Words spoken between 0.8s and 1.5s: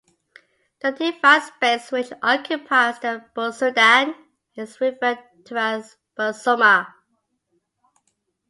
The defined